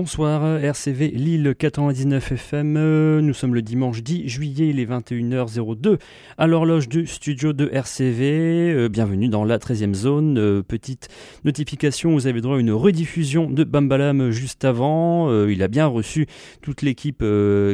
Bonsoir, 0.00 0.64
RCV 0.64 1.08
Lille 1.08 1.54
99 1.58 2.32
FM. 2.32 3.18
Nous 3.20 3.34
sommes 3.34 3.54
le 3.54 3.60
dimanche 3.60 4.02
10 4.02 4.30
juillet, 4.30 4.68
il 4.68 4.80
est 4.80 4.86
21h02 4.86 5.98
à 6.38 6.46
l'horloge 6.46 6.88
du 6.88 7.06
studio 7.06 7.52
de 7.52 7.68
RCV. 7.70 8.72
Euh, 8.72 8.88
bienvenue 8.88 9.28
dans 9.28 9.44
la 9.44 9.58
13e 9.58 9.92
zone. 9.92 10.38
Euh, 10.38 10.62
petite 10.62 11.08
notification, 11.44 12.12
vous 12.12 12.26
avez 12.26 12.40
droit 12.40 12.56
à 12.56 12.60
une 12.60 12.72
rediffusion 12.72 13.50
de 13.50 13.62
Bambalam 13.62 14.30
juste 14.30 14.64
avant. 14.64 15.28
Euh, 15.28 15.52
il 15.52 15.62
a 15.62 15.68
bien 15.68 15.84
reçu 15.84 16.26
toute 16.62 16.80
l'équipe 16.80 17.22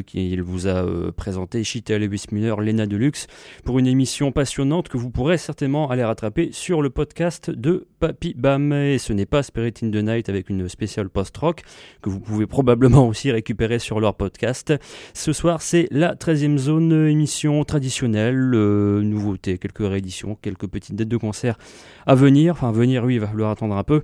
qui 0.04 0.36
vous 0.38 0.66
a 0.66 1.12
présenté, 1.12 1.62
Chitel 1.62 2.02
et 2.02 2.10
Müller, 2.32 2.56
Lena 2.58 2.86
Deluxe, 2.86 3.28
pour 3.64 3.78
une 3.78 3.86
émission 3.86 4.32
passionnante 4.32 4.88
que 4.88 4.96
vous 4.96 5.10
pourrez 5.10 5.38
certainement 5.38 5.90
aller 5.90 6.02
rattraper 6.02 6.48
sur 6.50 6.82
le 6.82 6.90
podcast 6.90 7.52
de 7.52 7.86
Papy 7.98 8.34
Bam. 8.36 8.72
Et 8.72 8.98
ce 8.98 9.12
n'est 9.12 9.26
pas 9.26 9.42
Spirit 9.42 9.74
in 9.82 9.90
the 9.90 9.96
Night 9.96 10.28
avec 10.28 10.50
une 10.50 10.68
spéciale 10.68 11.08
post-rock 11.08 11.62
que 12.02 12.10
vous 12.10 12.20
pouvez 12.20 12.46
probablement 12.46 13.06
aussi 13.08 13.30
récupérer 13.30 13.78
sur 13.78 14.00
leur 14.00 14.14
podcast. 14.14 14.74
Ce 15.14 15.32
soir, 15.32 15.62
c'est 15.62 15.88
la 15.90 16.14
13e 16.14 16.58
zone 16.58 17.08
émission 17.08 17.64
traditionnelle, 17.64 18.52
euh, 18.54 19.02
nouveauté, 19.02 19.58
quelques 19.58 19.86
rééditions, 19.86 20.36
quelques 20.40 20.66
petites 20.66 20.96
dates 20.96 21.08
de 21.08 21.16
concert 21.16 21.58
à 22.06 22.14
venir. 22.14 22.52
Enfin, 22.52 22.72
venir, 22.72 23.04
oui, 23.04 23.14
il 23.14 23.20
va 23.20 23.26
falloir 23.26 23.50
attendre 23.50 23.76
un 23.76 23.84
peu. 23.84 24.02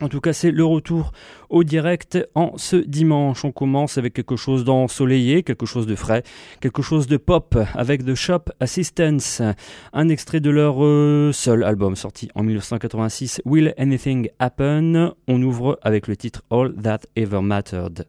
En 0.00 0.08
tout 0.08 0.20
cas, 0.20 0.32
c'est 0.32 0.52
le 0.52 0.64
retour 0.64 1.12
au 1.48 1.64
direct 1.64 2.18
en 2.36 2.56
ce 2.56 2.76
dimanche. 2.76 3.44
On 3.44 3.50
commence 3.50 3.98
avec 3.98 4.14
quelque 4.14 4.36
chose 4.36 4.64
d'ensoleillé, 4.64 5.42
quelque 5.42 5.66
chose 5.66 5.86
de 5.86 5.96
frais, 5.96 6.22
quelque 6.60 6.82
chose 6.82 7.08
de 7.08 7.16
pop 7.16 7.58
avec 7.74 8.04
The 8.04 8.14
Shop 8.14 8.44
Assistance, 8.60 9.42
un 9.92 10.08
extrait 10.08 10.40
de 10.40 10.50
leur 10.50 10.84
euh, 10.84 11.32
seul 11.32 11.64
album 11.64 11.96
sorti 11.96 12.28
en 12.36 12.44
1986, 12.44 13.42
Will 13.44 13.74
Anything 13.76 14.28
Happen 14.38 15.14
On 15.26 15.42
ouvre 15.42 15.78
avec 15.82 16.06
le 16.06 16.16
titre 16.16 16.42
All 16.50 16.74
That 16.74 17.00
Ever 17.16 17.40
Mattered. 17.40 18.06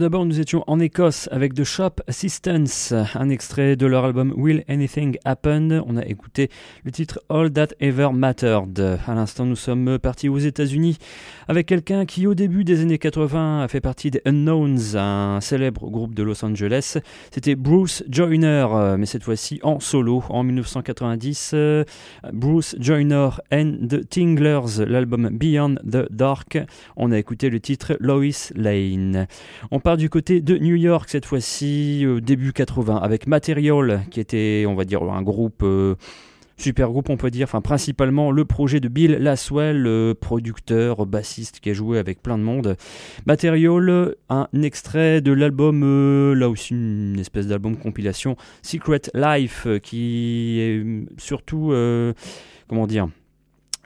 D'abord, 0.00 0.24
nous 0.24 0.40
étions 0.40 0.64
en 0.66 0.80
Écosse 0.80 1.28
avec 1.30 1.52
The 1.52 1.62
Shop 1.62 1.90
Assistance, 2.06 2.94
un 3.14 3.28
extrait 3.28 3.76
de 3.76 3.84
leur 3.84 4.06
album 4.06 4.32
Will 4.34 4.64
Anything 4.66 5.18
Happen. 5.26 5.82
On 5.86 5.98
a 5.98 6.06
écouté 6.06 6.48
le 6.84 6.90
titre 6.90 7.20
All 7.28 7.52
That 7.52 7.68
Ever 7.80 8.08
Mattered. 8.14 8.98
À 9.06 9.14
l'instant, 9.14 9.44
nous 9.44 9.56
sommes 9.56 9.98
partis 9.98 10.30
aux 10.30 10.38
États-Unis 10.38 10.96
avec 11.48 11.66
quelqu'un 11.66 12.06
qui, 12.06 12.26
au 12.26 12.34
début 12.34 12.64
des 12.64 12.80
années 12.80 12.96
80, 12.96 13.62
a 13.62 13.68
fait 13.68 13.82
partie 13.82 14.10
des 14.10 14.22
Unknowns, 14.24 14.96
un 14.96 15.40
célèbre 15.42 15.90
groupe 15.90 16.14
de 16.14 16.22
Los 16.22 16.42
Angeles. 16.44 16.96
C'était 17.30 17.54
Bruce 17.54 18.02
Joyner, 18.08 18.66
mais 18.96 19.04
cette 19.04 19.22
fois-ci 19.22 19.60
en 19.62 19.80
solo. 19.80 20.24
En 20.30 20.44
1990, 20.44 21.54
Bruce 22.32 22.74
Joyner 22.78 23.28
and 23.52 23.74
the 23.86 24.08
Tinglers, 24.08 24.82
l'album 24.86 25.28
Beyond 25.30 25.74
the 25.84 26.10
Dark. 26.10 26.58
On 26.96 27.12
a 27.12 27.18
écouté 27.18 27.50
le 27.50 27.60
titre 27.60 27.98
Lois 28.00 28.50
Lane. 28.54 29.26
On 29.70 29.78
du 29.96 30.10
côté 30.10 30.40
de 30.40 30.58
New 30.58 30.76
York 30.76 31.08
cette 31.08 31.26
fois-ci, 31.26 32.04
début 32.22 32.52
80, 32.52 32.96
avec 32.96 33.26
Material, 33.26 34.02
qui 34.10 34.20
était, 34.20 34.64
on 34.66 34.74
va 34.74 34.84
dire, 34.84 35.02
un 35.02 35.22
groupe... 35.22 35.62
Euh, 35.62 35.94
super 36.60 36.90
groupe 36.90 37.08
on 37.08 37.16
peut 37.16 37.30
dire, 37.30 37.44
enfin 37.44 37.62
principalement 37.62 38.30
le 38.30 38.44
projet 38.44 38.80
de 38.80 38.88
Bill 38.88 39.12
Laswell, 39.12 40.14
producteur, 40.20 41.06
bassiste 41.06 41.60
qui 41.60 41.70
a 41.70 41.72
joué 41.72 41.98
avec 41.98 42.22
plein 42.22 42.36
de 42.36 42.42
monde. 42.42 42.76
Material, 43.26 44.14
un 44.28 44.46
extrait 44.62 45.20
de 45.22 45.32
l'album, 45.32 45.82
euh, 45.82 46.34
là 46.34 46.48
aussi 46.48 46.74
une 46.74 47.18
espèce 47.18 47.46
d'album 47.46 47.76
compilation, 47.76 48.36
Secret 48.62 49.02
Life, 49.14 49.66
qui 49.82 50.60
est 50.60 50.84
surtout, 51.18 51.72
euh, 51.72 52.12
comment 52.68 52.86
dire, 52.86 53.06
euh, 53.06 53.19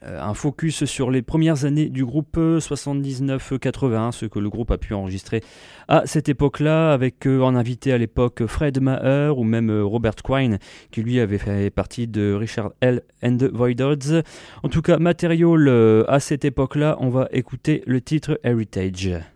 un 0.06 0.34
focus 0.34 0.84
sur 0.84 1.10
les 1.10 1.22
premières 1.22 1.64
années 1.64 1.88
du 1.88 2.04
groupe 2.04 2.36
79-80, 2.36 4.12
ce 4.12 4.26
que 4.26 4.38
le 4.38 4.50
groupe 4.50 4.70
a 4.70 4.78
pu 4.78 4.94
enregistrer 4.94 5.42
à 5.88 6.02
cette 6.06 6.28
époque-là, 6.28 6.92
avec 6.92 7.26
euh, 7.26 7.40
en 7.42 7.54
invité 7.54 7.92
à 7.92 7.98
l'époque 7.98 8.46
Fred 8.46 8.80
Maher 8.80 9.38
ou 9.38 9.44
même 9.44 9.70
euh, 9.70 9.84
Robert 9.84 10.16
Quine, 10.24 10.58
qui 10.90 11.02
lui 11.02 11.20
avait 11.20 11.38
fait 11.38 11.70
partie 11.70 12.06
de 12.06 12.32
Richard 12.32 12.72
L. 12.80 13.02
and 13.22 13.36
the 13.36 13.50
Voidods. 13.52 14.22
En 14.62 14.68
tout 14.68 14.82
cas, 14.82 14.98
Material, 14.98 16.04
à 16.08 16.20
cette 16.20 16.44
époque-là, 16.44 16.96
on 17.00 17.08
va 17.08 17.28
écouter 17.32 17.82
le 17.86 18.00
titre 18.00 18.40
Heritage. 18.44 19.33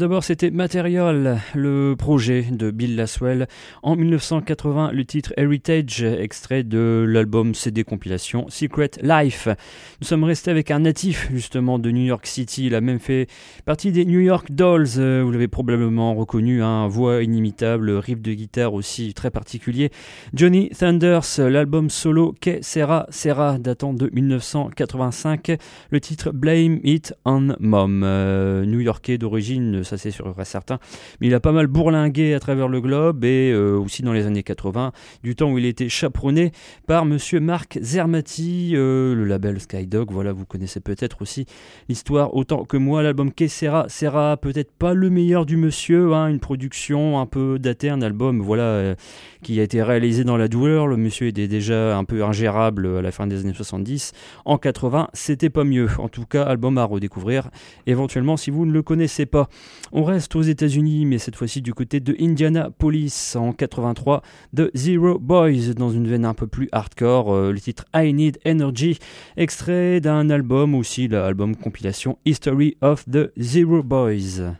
D'abord, 0.00 0.24
c'était 0.24 0.50
Material, 0.50 1.42
le 1.54 1.94
projet 1.94 2.46
de 2.50 2.70
Bill 2.70 2.96
Laswell. 2.96 3.46
En 3.82 3.96
1980, 3.96 4.92
le 4.92 5.04
titre 5.04 5.34
Heritage, 5.36 6.02
extrait 6.02 6.62
de 6.62 7.04
l'album 7.06 7.54
CD 7.54 7.84
compilation 7.84 8.46
Secret 8.48 8.92
Life. 9.02 9.48
Nous 10.00 10.06
sommes 10.06 10.24
restés 10.24 10.50
avec 10.50 10.70
un 10.70 10.78
natif, 10.80 11.28
justement, 11.30 11.78
de 11.78 11.90
New 11.90 12.04
York 12.04 12.24
City. 12.26 12.68
Il 12.68 12.74
a 12.74 12.80
même 12.80 12.98
fait 12.98 13.26
partie 13.66 13.92
des 13.92 14.06
New 14.06 14.20
York 14.20 14.50
Dolls. 14.50 14.86
Euh, 14.96 15.22
vous 15.22 15.32
l'avez 15.32 15.48
probablement 15.48 16.14
reconnu, 16.14 16.62
hein, 16.62 16.88
voix 16.88 17.22
inimitable, 17.22 17.90
riff 17.90 18.22
de 18.22 18.32
guitare 18.32 18.72
aussi 18.72 19.12
très 19.12 19.30
particulier. 19.30 19.90
Johnny 20.32 20.70
Thunders, 20.70 21.26
l'album 21.38 21.90
solo 21.90 22.34
Que 22.40 22.62
Sera 22.62 23.06
Sera, 23.10 23.58
datant 23.58 23.92
de 23.92 24.08
1985. 24.10 25.58
Le 25.90 26.00
titre 26.00 26.30
Blame 26.32 26.80
It 26.84 27.12
on 27.26 27.54
Mom. 27.60 28.02
Euh, 28.02 28.64
New-Yorkais 28.64 29.18
d'origine 29.18 29.84
ça 29.90 29.98
c'est 29.98 30.10
sûr 30.10 30.34
certain. 30.44 30.78
Mais 31.20 31.26
il 31.26 31.34
a 31.34 31.40
pas 31.40 31.52
mal 31.52 31.66
bourlingué 31.66 32.34
à 32.34 32.40
travers 32.40 32.68
le 32.68 32.80
globe 32.80 33.24
et 33.24 33.50
euh, 33.52 33.76
aussi 33.76 34.02
dans 34.02 34.12
les 34.12 34.26
années 34.26 34.42
80, 34.42 34.92
du 35.22 35.34
temps 35.34 35.50
où 35.50 35.58
il 35.58 35.66
était 35.66 35.88
chaperonné 35.88 36.52
par 36.86 37.04
monsieur 37.04 37.40
Marc 37.40 37.78
Zermati, 37.80 38.72
euh, 38.74 39.14
le 39.14 39.24
label 39.24 39.60
Skydog. 39.60 40.10
Voilà, 40.10 40.32
vous 40.32 40.46
connaissez 40.46 40.80
peut-être 40.80 41.22
aussi 41.22 41.46
l'histoire 41.88 42.34
autant 42.34 42.64
que 42.64 42.76
moi. 42.76 43.02
L'album 43.02 43.32
Que 43.32 43.48
sera 43.48 43.88
sera 43.88 44.36
peut-être 44.36 44.72
pas 44.72 44.94
le 44.94 45.10
meilleur 45.10 45.44
du 45.46 45.56
monsieur, 45.56 46.14
hein, 46.14 46.28
une 46.28 46.40
production 46.40 47.18
un 47.18 47.26
peu 47.26 47.58
datée, 47.58 47.90
un 47.90 48.02
album 48.02 48.40
voilà 48.40 48.62
euh, 48.62 48.94
qui 49.42 49.58
a 49.60 49.62
été 49.62 49.82
réalisé 49.82 50.24
dans 50.24 50.36
la 50.36 50.48
douleur. 50.48 50.86
Le 50.86 50.96
monsieur 50.96 51.26
était 51.26 51.48
déjà 51.48 51.96
un 51.96 52.04
peu 52.04 52.24
ingérable 52.24 52.86
à 52.98 53.02
la 53.02 53.10
fin 53.10 53.26
des 53.26 53.40
années 53.40 53.54
70. 53.54 54.12
En 54.44 54.58
80, 54.58 55.08
c'était 55.12 55.50
pas 55.50 55.64
mieux. 55.64 55.88
En 55.98 56.08
tout 56.08 56.24
cas, 56.24 56.44
album 56.44 56.78
à 56.78 56.84
redécouvrir 56.84 57.50
éventuellement 57.86 58.36
si 58.36 58.50
vous 58.50 58.66
ne 58.66 58.72
le 58.72 58.82
connaissez 58.82 59.26
pas. 59.26 59.48
On 59.92 60.04
reste 60.04 60.36
aux 60.36 60.42
États-Unis, 60.42 61.06
mais 61.06 61.18
cette 61.18 61.36
fois-ci 61.36 61.62
du 61.62 61.74
côté 61.74 62.00
de 62.00 62.14
Indianapolis 62.20 63.34
en 63.36 63.52
83 63.52 64.22
de 64.52 64.70
Zero 64.74 65.18
Boys 65.18 65.74
dans 65.76 65.90
une 65.90 66.06
veine 66.06 66.24
un 66.24 66.34
peu 66.34 66.46
plus 66.46 66.68
hardcore. 66.72 67.34
Euh, 67.34 67.52
le 67.52 67.60
titre 67.60 67.84
I 67.94 68.12
Need 68.12 68.38
Energy, 68.46 68.98
extrait 69.36 70.00
d'un 70.00 70.30
album 70.30 70.74
aussi, 70.74 71.08
l'album 71.08 71.56
compilation 71.56 72.18
History 72.24 72.76
of 72.80 73.04
the 73.10 73.32
Zero 73.38 73.82
Boys. 73.82 74.54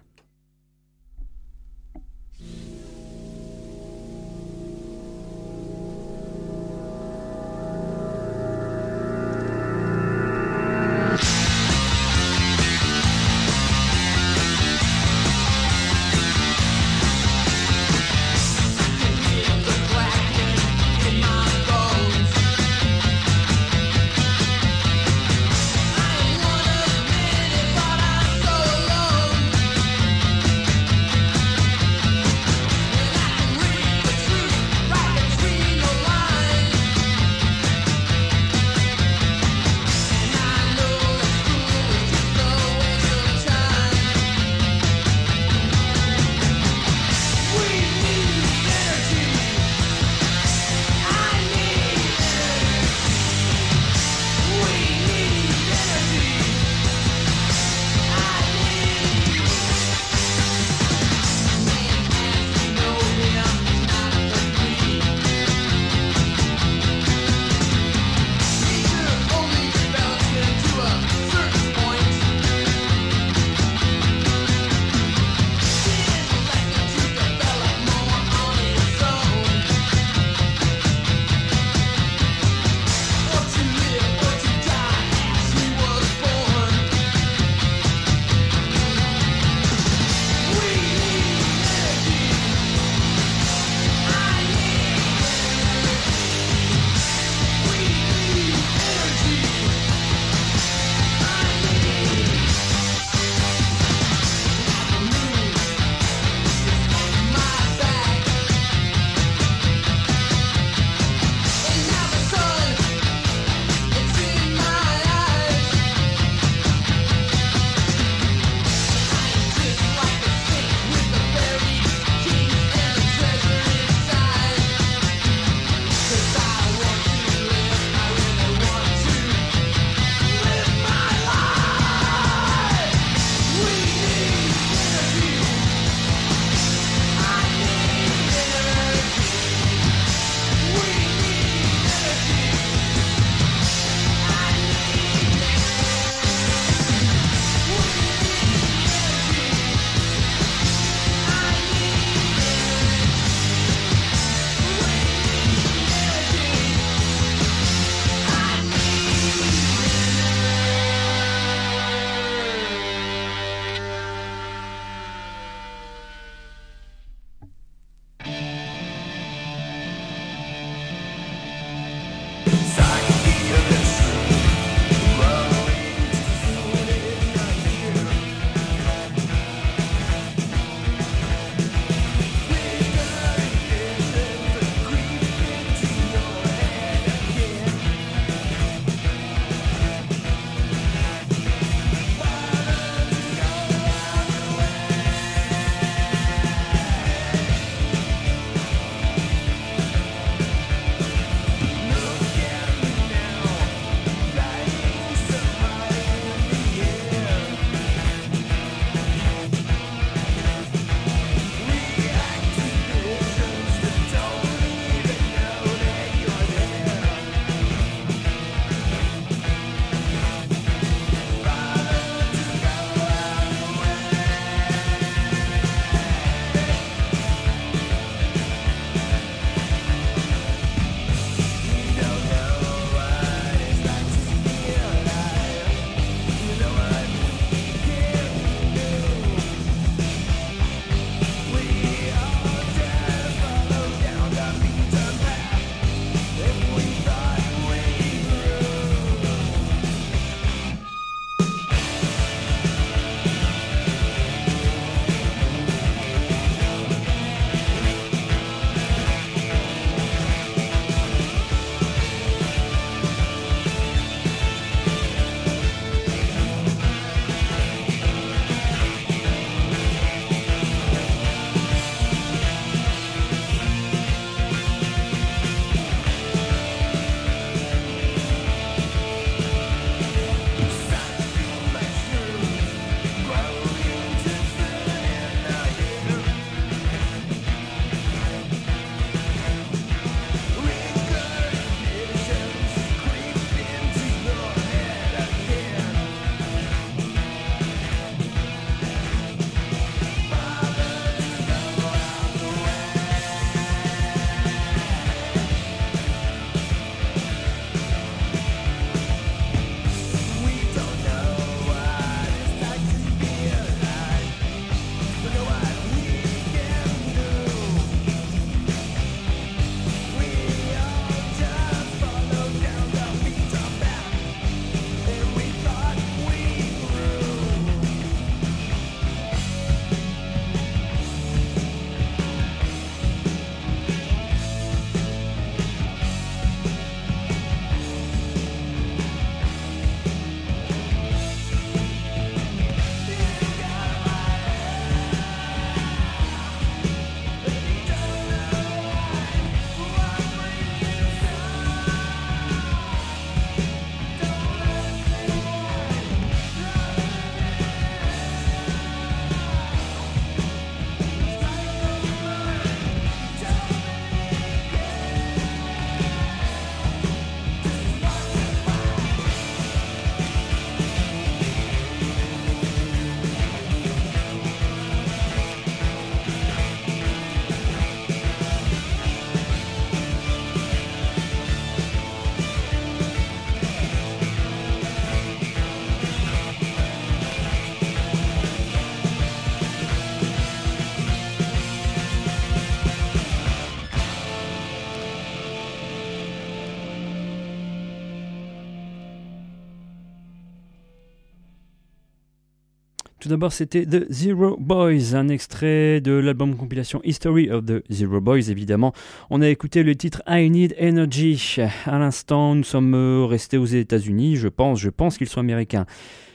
Tout 403.30 403.34
d'abord, 403.34 403.52
c'était 403.52 403.86
The 403.86 404.10
Zero 404.10 404.56
Boys, 404.58 405.14
un 405.14 405.28
extrait 405.28 406.00
de 406.00 406.10
l'album 406.10 406.56
compilation 406.56 407.00
History 407.04 407.48
of 407.48 407.64
the 407.64 407.84
Zero 407.88 408.20
Boys, 408.20 408.50
évidemment. 408.50 408.92
On 409.30 409.40
a 409.40 409.48
écouté 409.48 409.84
le 409.84 409.94
titre 409.94 410.20
I 410.26 410.50
Need 410.50 410.74
Energy. 410.82 411.58
À 411.86 412.00
l'instant, 412.00 412.56
nous 412.56 412.64
sommes 412.64 412.92
euh, 412.92 413.26
restés 413.26 413.56
aux 413.56 413.66
États-Unis, 413.66 414.34
je 414.34 414.48
pense, 414.48 414.80
je 414.80 414.90
pense 414.90 415.16
qu'ils 415.16 415.28
sont 415.28 415.38
américains. 415.38 415.86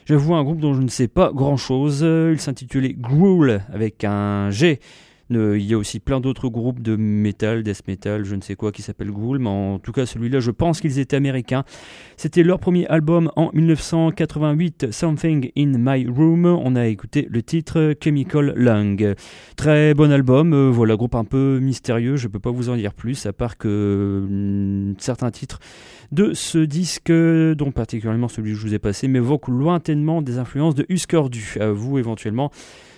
J'avoue 0.06 0.36
un 0.36 0.42
groupe 0.42 0.58
dont 0.58 0.72
je 0.72 0.80
ne 0.80 0.88
sais 0.88 1.06
pas 1.06 1.32
grand 1.34 1.58
chose. 1.58 2.00
Il 2.00 2.40
s'intitulait 2.40 2.94
Gruel 2.94 3.62
avec 3.70 4.02
un 4.02 4.48
G 4.48 4.80
il 5.30 5.62
y 5.62 5.74
a 5.74 5.78
aussi 5.78 6.00
plein 6.00 6.20
d'autres 6.20 6.48
groupes 6.48 6.80
de 6.80 6.96
metal, 6.96 7.62
death 7.62 7.86
metal, 7.88 8.24
je 8.24 8.34
ne 8.36 8.40
sais 8.40 8.54
quoi, 8.54 8.72
qui 8.72 8.82
s'appellent 8.82 9.10
Ghoul, 9.10 9.38
mais 9.38 9.48
en 9.48 9.78
tout 9.78 9.92
cas 9.92 10.06
celui-là, 10.06 10.40
je 10.40 10.50
pense 10.50 10.80
qu'ils 10.80 10.98
étaient 10.98 11.16
américains. 11.16 11.64
C'était 12.16 12.42
leur 12.42 12.58
premier 12.58 12.86
album 12.86 13.30
en 13.36 13.50
1988, 13.52 14.92
Something 14.92 15.50
in 15.56 15.72
My 15.78 16.06
Room. 16.06 16.46
On 16.46 16.76
a 16.76 16.86
écouté 16.86 17.26
le 17.30 17.42
titre 17.42 17.94
Chemical 18.02 18.52
Lung. 18.56 19.14
Très 19.56 19.94
bon 19.94 20.12
album, 20.12 20.52
euh, 20.52 20.70
voilà, 20.70 20.96
groupe 20.96 21.14
un 21.14 21.24
peu 21.24 21.58
mystérieux, 21.60 22.16
je 22.16 22.28
ne 22.28 22.32
peux 22.32 22.40
pas 22.40 22.50
vous 22.50 22.68
en 22.68 22.76
dire 22.76 22.94
plus, 22.94 23.26
à 23.26 23.32
part 23.32 23.58
que 23.58 24.26
hmm, 24.28 24.94
certains 24.98 25.30
titres 25.30 25.58
de 26.12 26.34
ce 26.34 26.58
disque, 26.58 27.12
dont 27.12 27.72
particulièrement 27.72 28.28
celui 28.28 28.52
que 28.52 28.58
je 28.58 28.62
vous 28.62 28.74
ai 28.74 28.78
passé, 28.78 29.08
m'évoquent 29.08 29.48
lointainement 29.48 30.22
des 30.22 30.38
influences 30.38 30.74
de 30.74 30.86
Husker 30.88 31.28
Du. 31.30 31.56
À 31.60 31.70
vous 31.70 31.98
éventuellement 31.98 32.50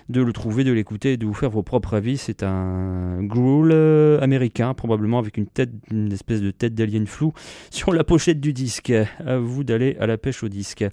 de 0.09 0.23
le 0.23 0.33
trouver, 0.33 0.65
de 0.65 0.73
l'écouter, 0.73 1.17
de 1.17 1.27
vous 1.27 1.35
faire 1.35 1.51
vos 1.51 1.63
propres 1.63 1.95
avis. 1.95 2.17
C'est 2.17 2.43
un 2.43 3.23
growl 3.23 3.71
euh, 3.73 4.21
américain, 4.21 4.73
probablement 4.75 5.19
avec 5.19 5.37
une 5.37 5.47
tête, 5.47 5.71
une 5.91 6.13
espèce 6.13 6.41
de 6.41 6.51
tête 6.51 6.75
d'alien 6.75 7.07
flou 7.07 7.33
sur 7.71 7.93
la 7.93 8.05
pochette 8.05 8.41
du 8.41 8.53
disque. 8.53 8.93
À 9.25 9.39
vous 9.39 9.65
d'aller 9.65 9.97
à 10.01 10.07
la 10.07 10.17
pêche 10.17 10.43
au 10.43 10.49
disque. 10.49 10.85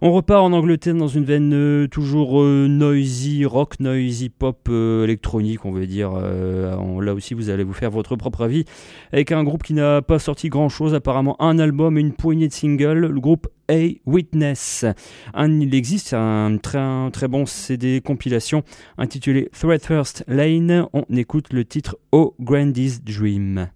On 0.00 0.12
repart 0.12 0.42
en 0.42 0.52
Angleterre 0.52 0.94
dans 0.94 1.08
une 1.08 1.24
veine 1.24 1.52
euh, 1.54 1.86
toujours 1.88 2.42
euh, 2.42 2.66
noisy 2.68 3.44
rock, 3.44 3.80
noisy 3.80 4.30
pop 4.30 4.68
électronique, 4.68 5.64
on 5.64 5.70
veut 5.70 5.86
dire. 5.86 6.12
là 6.12 7.14
aussi, 7.14 7.34
vous 7.34 7.50
allez 7.50 7.64
vous 7.64 7.72
faire 7.72 7.90
votre 7.90 8.16
propre 8.16 8.42
avis 8.42 8.64
avec 9.12 9.32
un 9.32 9.44
groupe 9.44 9.62
qui 9.62 9.74
n'a 9.74 10.02
pas 10.02 10.18
sorti 10.18 10.48
grand 10.48 10.68
chose, 10.68 10.94
apparemment 10.94 11.40
un 11.40 11.58
album 11.58 11.98
et 11.98 12.00
une 12.00 12.12
poignée 12.12 12.48
de 12.48 12.52
singles. 12.52 13.06
Le 13.06 13.20
groupe 13.20 13.48
A 13.70 14.00
Witness. 14.06 14.84
il 15.36 15.74
existe 15.74 16.14
un 16.14 16.58
très, 16.58 16.78
un 16.78 17.10
très 17.10 17.28
bon 17.28 17.46
CD 17.46 18.00
compilation 18.00 18.62
intitulé 18.98 19.48
Thread 19.52 19.82
First 19.82 20.24
Lane. 20.28 20.86
On 20.92 21.04
écoute 21.14 21.52
le 21.52 21.64
titre 21.64 21.98
Oh 22.12 22.34
Grandy's 22.40 23.02
Dream. 23.02 23.68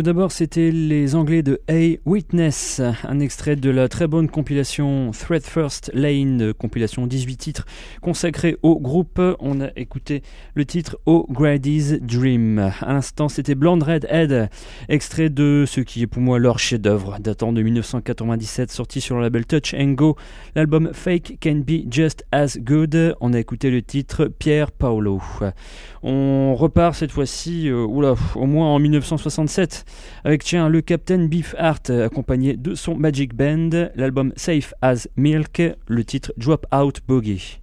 Tout 0.00 0.06
d'abord, 0.06 0.32
c'était 0.32 0.70
les 0.70 1.14
Anglais 1.14 1.42
de 1.42 1.60
A 1.68 1.98
Witness, 2.06 2.80
un 3.04 3.20
extrait 3.20 3.54
de 3.54 3.68
la 3.68 3.86
très 3.86 4.06
bonne 4.06 4.30
compilation 4.30 5.10
Thread 5.10 5.42
First 5.42 5.90
Lane, 5.92 6.54
compilation 6.54 7.06
18 7.06 7.36
titres 7.36 7.66
consacrée 8.00 8.56
au 8.62 8.80
groupe. 8.80 9.20
On 9.40 9.60
a 9.60 9.68
écouté 9.76 10.22
le 10.54 10.64
titre 10.64 10.98
O'Grady's 11.04 12.00
Dream. 12.00 12.72
À 12.80 12.94
l'instant, 12.94 13.28
c'était 13.28 13.54
Blonde 13.54 13.82
Red 13.82 14.06
Head, 14.08 14.48
extrait 14.88 15.28
de 15.28 15.64
ce 15.66 15.82
qui 15.82 16.00
est 16.00 16.06
pour 16.06 16.22
moi 16.22 16.38
leur 16.38 16.58
chef-d'œuvre, 16.58 17.18
datant 17.20 17.52
de 17.52 17.60
1997, 17.60 18.70
sorti 18.70 19.02
sur 19.02 19.16
le 19.16 19.20
label 19.20 19.44
Touch 19.44 19.74
and 19.74 19.90
Go, 19.90 20.16
l'album 20.54 20.92
Fake 20.94 21.36
Can 21.42 21.56
Be 21.56 21.92
Just 21.92 22.24
As 22.32 22.56
Good. 22.58 23.16
On 23.20 23.34
a 23.34 23.38
écouté 23.38 23.70
le 23.70 23.82
titre 23.82 24.24
Pierre 24.24 24.72
Paolo. 24.72 25.20
On 26.02 26.54
repart 26.54 26.94
cette 26.94 27.12
fois-ci, 27.12 27.68
euh, 27.68 27.84
au 27.84 28.46
moins 28.46 28.74
en 28.74 28.78
1967 28.78 29.84
avec 30.24 30.44
tiens 30.44 30.68
le 30.68 30.80
Captain 30.80 31.26
Beefheart 31.26 31.90
accompagné 31.90 32.56
de 32.56 32.74
son 32.74 32.96
Magic 32.96 33.34
Band, 33.34 33.70
l'album 33.94 34.32
Safe 34.36 34.74
as 34.82 35.08
Milk, 35.16 35.62
le 35.86 36.04
titre 36.04 36.32
Drop 36.36 36.66
Out 36.74 37.00
Boogie. 37.06 37.60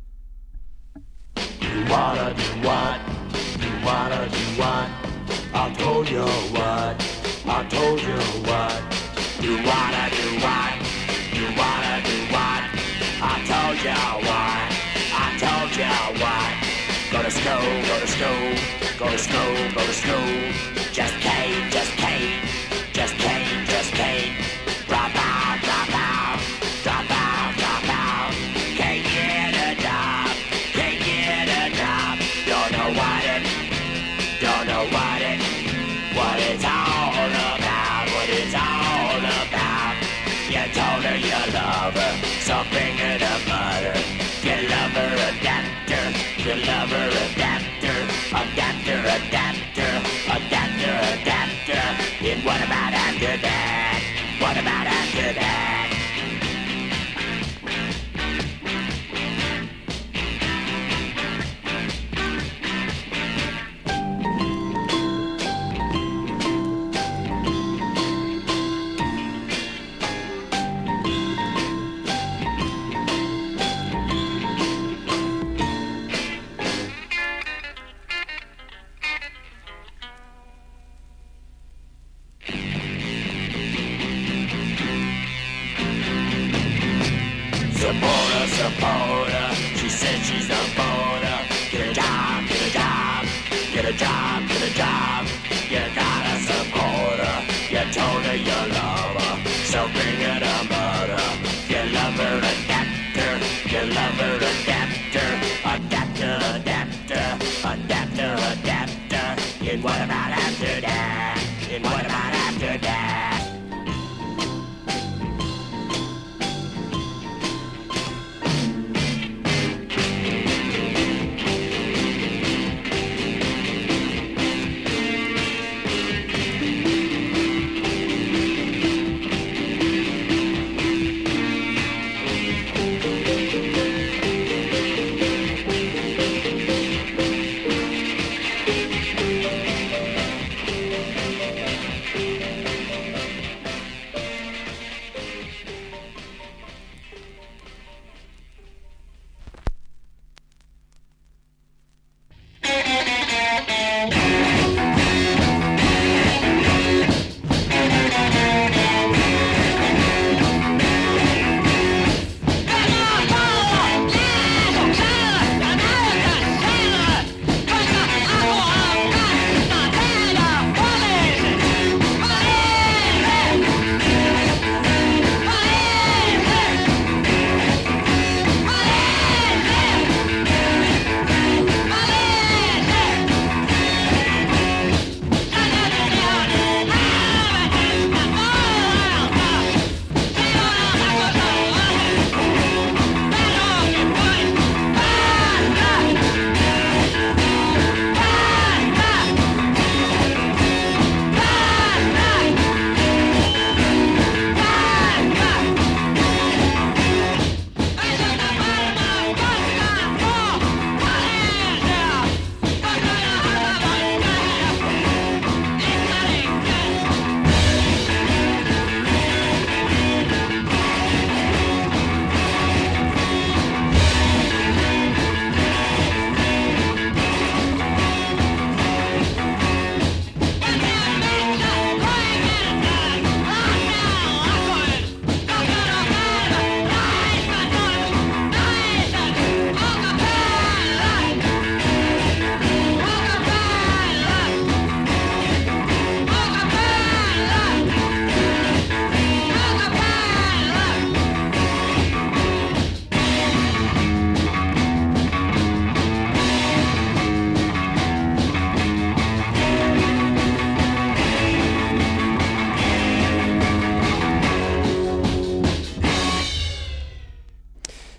about 110.03 110.31
it. 110.31 110.36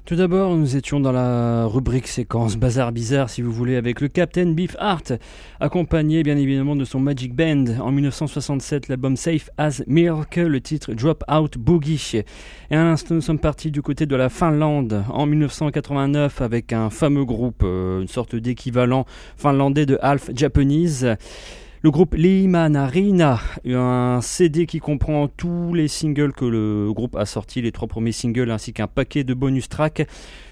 Tout 0.08 0.16
d'abord, 0.16 0.56
nous 0.56 0.74
étions 0.74 1.00
dans 1.00 1.12
la 1.12 1.66
rubrique 1.66 2.08
séquence 2.08 2.56
Bazar 2.56 2.92
Bizarre, 2.92 3.28
si 3.28 3.42
vous 3.42 3.52
voulez, 3.52 3.76
avec 3.76 4.00
le 4.00 4.08
Captain 4.08 4.46
Beef 4.52 4.74
Art, 4.78 5.02
accompagné 5.60 6.22
bien 6.22 6.38
évidemment 6.38 6.76
de 6.76 6.86
son 6.86 6.98
Magic 6.98 7.34
Band. 7.34 7.66
En 7.78 7.92
1967, 7.92 8.88
l'album 8.88 9.16
Safe 9.16 9.50
as 9.58 9.82
Milk, 9.86 10.36
le 10.36 10.62
titre 10.62 10.94
Drop 10.94 11.22
Out 11.30 11.58
Boogie. 11.58 12.22
Et 12.70 12.74
à 12.74 12.84
l'instant, 12.84 13.16
nous 13.16 13.20
sommes 13.20 13.38
partis 13.38 13.70
du 13.70 13.82
côté 13.82 14.06
de 14.06 14.16
la 14.16 14.30
Finlande 14.30 15.04
en 15.10 15.26
1989 15.26 16.40
avec 16.40 16.72
un 16.72 16.88
fameux 16.88 17.26
groupe, 17.26 17.60
euh, 17.62 18.00
une 18.00 18.08
sorte 18.08 18.34
d'équivalent 18.34 19.04
finlandais 19.36 19.84
de 19.84 19.98
Half 20.00 20.30
Japanese. 20.34 21.06
Le 21.80 21.92
groupe 21.92 22.14
Limanarina, 22.14 23.38
un 23.64 24.18
CD 24.20 24.66
qui 24.66 24.80
comprend 24.80 25.28
tous 25.28 25.74
les 25.74 25.86
singles 25.86 26.32
que 26.32 26.44
le 26.44 26.92
groupe 26.92 27.14
a 27.14 27.24
sortis, 27.24 27.62
les 27.62 27.70
trois 27.70 27.86
premiers 27.86 28.10
singles 28.10 28.50
ainsi 28.50 28.72
qu'un 28.72 28.88
paquet 28.88 29.22
de 29.22 29.32
bonus 29.32 29.68
tracks. 29.68 30.04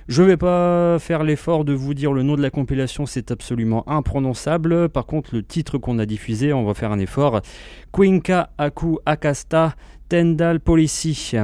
Je 0.07 0.23
ne 0.23 0.29
vais 0.29 0.37
pas 0.37 1.01
faire 1.01 1.25
l'effort 1.25 1.65
de 1.65 1.73
vous 1.73 1.95
dire 1.95 2.13
le 2.13 2.23
nom 2.23 2.37
de 2.37 2.43
la 2.43 2.51
compilation, 2.51 3.07
c'est 3.07 3.33
absolument 3.33 3.89
imprononçable. 3.89 4.89
Par 4.89 5.07
contre, 5.07 5.35
le 5.35 5.43
titre 5.43 5.79
qu'on 5.79 5.99
a 5.99 6.07
diffusé, 6.07 6.53
on 6.53 6.65
va 6.65 6.75
faire 6.75 6.93
un 6.93 7.01
effort. 7.01 7.41
Quinka 7.93 8.51
Aku 8.57 8.99
Akasta 9.05 9.75
Tendal 10.09 10.61
Policy. 10.61 11.39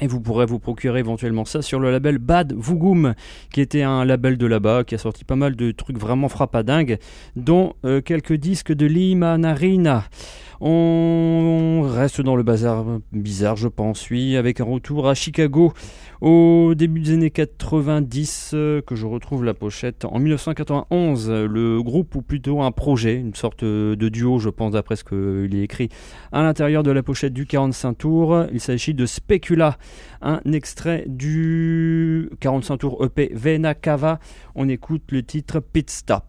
Et 0.00 0.08
vous 0.08 0.20
pourrez 0.20 0.44
vous 0.44 0.58
procurer 0.58 0.98
éventuellement 0.98 1.44
ça 1.44 1.62
sur 1.62 1.78
le 1.78 1.92
label 1.92 2.18
Bad 2.18 2.52
Vugum, 2.56 3.14
qui 3.52 3.60
était 3.60 3.82
un 3.82 4.04
label 4.04 4.36
de 4.36 4.46
là-bas, 4.46 4.82
qui 4.82 4.96
a 4.96 4.98
sorti 4.98 5.24
pas 5.24 5.36
mal 5.36 5.54
de 5.54 5.70
trucs 5.70 5.98
vraiment 5.98 6.28
frappadingues, 6.28 6.98
dont 7.36 7.74
euh, 7.84 8.00
quelques 8.00 8.34
disques 8.34 8.72
de 8.72 8.86
Lima 8.86 9.38
Narina. 9.38 10.04
On 10.60 11.82
reste 11.82 12.20
dans 12.20 12.36
le 12.36 12.42
bazar 12.42 12.84
bizarre, 13.12 13.56
je 13.56 13.68
pense, 13.68 14.10
oui, 14.10 14.36
avec 14.36 14.60
un 14.60 14.64
retour 14.64 15.08
à 15.08 15.14
Chicago 15.14 15.72
au 16.20 16.74
début 16.74 17.00
des 17.00 17.12
années 17.12 17.30
90, 17.30 18.52
euh, 18.54 18.80
que 18.80 18.94
je 18.94 19.06
retrouve 19.06 19.44
la 19.44 19.52
pochette. 19.52 20.04
En 20.04 20.18
1991, 20.18 21.30
le 21.30 21.82
groupe, 21.82 22.14
ou 22.14 22.22
plutôt 22.22 22.62
un 22.62 22.70
projet, 22.70 23.16
une 23.16 23.34
sorte 23.34 23.64
de 23.64 24.08
duo, 24.08 24.38
je 24.38 24.48
pense, 24.48 24.72
d'après 24.72 24.96
ce 24.96 25.04
qu'il 25.04 25.54
est 25.54 25.62
écrit, 25.62 25.88
à 26.32 26.42
l'intérieur 26.42 26.82
de 26.82 26.90
la 26.90 27.02
pochette 27.02 27.32
du 27.32 27.46
45 27.46 27.94
tours. 27.94 28.46
Il 28.52 28.60
s'agit 28.60 28.94
de 28.94 29.06
Specula, 29.06 29.76
un 30.22 30.40
extrait 30.50 31.04
du 31.06 32.30
45 32.40 32.78
tours 32.78 33.04
EP 33.04 33.30
Vena 33.34 33.74
Cava. 33.74 34.18
On 34.54 34.68
écoute 34.68 35.02
le 35.10 35.22
titre 35.22 35.60
Pit 35.60 35.90
Stop. 35.90 36.24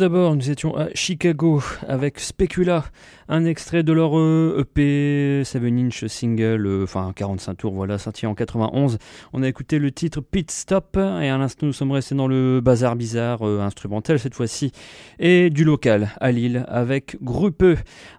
D'abord, 0.00 0.34
nous 0.34 0.50
étions 0.50 0.74
à 0.78 0.88
Chicago 0.94 1.62
avec 1.86 2.20
Specula, 2.20 2.84
un 3.28 3.44
extrait 3.44 3.82
de 3.82 3.92
leur 3.92 4.12
EP 4.58 5.42
7 5.44 5.62
inch 5.62 6.06
single, 6.06 6.66
euh, 6.66 6.84
enfin 6.84 7.12
45 7.14 7.54
tours, 7.54 7.74
voilà, 7.74 7.98
sorti 7.98 8.26
en 8.26 8.34
91. 8.34 8.96
On 9.34 9.42
a 9.42 9.48
écouté 9.48 9.78
le 9.78 9.92
titre 9.92 10.22
Pit 10.22 10.50
Stop 10.50 10.96
et 10.96 11.28
à 11.28 11.36
l'instant 11.36 11.66
nous 11.66 11.74
sommes 11.74 11.92
restés 11.92 12.14
dans 12.14 12.28
le 12.28 12.62
bazar 12.62 12.96
bizarre 12.96 13.46
euh, 13.46 13.60
instrumental 13.60 14.18
cette 14.18 14.34
fois-ci 14.34 14.72
et 15.18 15.50
du 15.50 15.64
local 15.64 16.08
à 16.18 16.32
Lille 16.32 16.64
avec 16.68 17.18
Gruppe, 17.22 17.62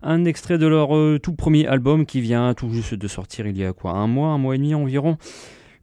un 0.03 0.25
extrait 0.25 0.59
de 0.59 0.67
leur 0.67 0.95
euh, 0.95 1.17
tout 1.17 1.33
premier 1.33 1.65
album 1.65 2.05
qui 2.05 2.21
vient 2.21 2.53
tout 2.53 2.69
juste 2.71 2.93
de 2.93 3.07
sortir 3.07 3.47
il 3.47 3.57
y 3.57 3.65
a 3.65 3.73
quoi, 3.73 3.93
un 3.93 4.05
mois, 4.05 4.29
un 4.29 4.37
mois 4.37 4.53
et 4.53 4.59
demi 4.59 4.75
environ. 4.75 5.17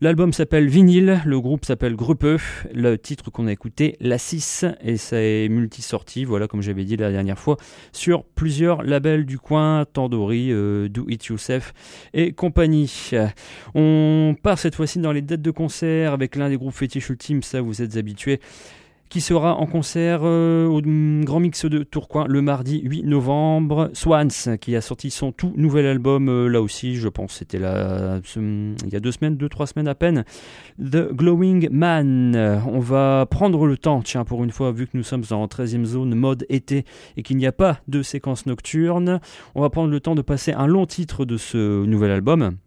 L'album 0.01 0.33
s'appelle 0.33 0.69
Vinyl, 0.69 1.23
le 1.27 1.41
groupe 1.41 1.65
s'appelle 1.65 1.97
Gruppe, 1.97 2.41
le 2.73 2.97
titre 2.99 3.33
qu'on 3.33 3.49
a 3.49 3.53
écouté, 3.53 3.97
La 3.99 4.17
6, 4.17 4.65
et 4.81 4.97
c'est 4.97 5.49
multi-sorti, 5.51 6.25
voilà, 6.25 6.47
comme 6.47 6.63
j'avais 6.63 6.85
dit 6.85 6.97
la 6.97 7.11
dernière 7.11 7.39
fois, 7.41 7.57
sur 7.91 8.23
plusieurs 8.23 8.85
labels 8.85 9.27
du 9.27 9.41
coin, 9.41 9.87
Tandori, 9.93 10.53
euh, 10.53 10.89
Do 10.89 11.07
It 11.09 11.27
Yourself 11.27 11.75
et 12.15 12.31
compagnie. 12.31 13.11
On 13.75 14.37
part 14.41 14.61
cette 14.61 14.77
fois-ci 14.77 15.01
dans 15.01 15.11
les 15.11 15.21
dates 15.23 15.43
de 15.43 15.51
concert 15.51 16.13
avec 16.13 16.37
l'un 16.37 16.49
des 16.49 16.57
groupes 16.57 16.75
fétiches 16.75 17.09
ultimes, 17.09 17.43
ça 17.43 17.61
vous 17.61 17.83
êtes 17.83 17.97
habitués 17.97 18.39
qui 19.09 19.21
sera 19.21 19.55
en 19.57 19.67
concert 19.67 20.21
euh, 20.23 20.67
au 20.67 20.81
Grand 21.25 21.41
Mix 21.41 21.65
de 21.65 21.83
Tourcoing 21.83 22.27
le 22.29 22.43
mardi 22.43 22.81
8 22.85 23.05
novembre. 23.05 23.91
Swans, 23.93 24.57
qui 24.61 24.77
a 24.77 24.81
sorti 24.81 25.11
son 25.11 25.33
tout 25.33 25.53
nouvel 25.57 25.87
album, 25.87 26.29
euh, 26.29 26.49
là 26.49 26.61
aussi, 26.61 26.97
je 26.97 27.09
pense, 27.09 27.35
c'était 27.35 27.59
là, 27.59 28.21
il 28.37 28.93
y 28.93 28.97
a 28.97 29.01
deux 29.01 29.13
semaines, 29.13 29.37
deux, 29.37 29.49
trois 29.49 29.67
semaines 29.67 29.89
à 29.89 29.95
peine. 29.95 30.25
The 30.79 31.13
Glowing 31.13 31.69
Man. 31.71 32.37
On 32.67 32.81
va 32.81 33.27
prendre 33.31 33.67
le 33.67 33.77
temps, 33.77 34.03
tiens, 34.03 34.25
pour 34.25 34.45
une 34.45 34.51
fois, 34.51 34.73
vu 34.73 34.87
que 34.87 34.97
nous 34.97 35.03
sommes 35.03 35.25
en 35.31 35.47
13e 35.47 35.85
zone 35.85 36.15
mode 36.15 36.45
été 36.49 36.85
et 37.17 37.23
qu'il 37.23 37.37
n'y 37.37 37.47
a 37.47 37.53
pas 37.53 37.81
de 37.89 38.03
séquence 38.03 38.47
nocturne, 38.47 39.21
on 39.55 39.63
va 39.63 39.71
prendre 39.71 39.91
le 39.91 40.01
temps 40.01 40.15
de 40.15 40.23
passer 40.23 40.53
un 40.53 40.67
long 40.67 40.87
titre 40.87 41.25
de 41.25 41.37
ce 41.37 41.85
nouvel 41.85 42.11
album 42.11 42.59